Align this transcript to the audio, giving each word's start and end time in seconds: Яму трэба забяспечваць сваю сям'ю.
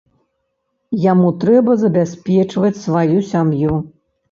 Яму 1.11 1.29
трэба 1.43 1.77
забяспечваць 1.83 2.75
сваю 2.87 3.17
сям'ю. 3.31 3.81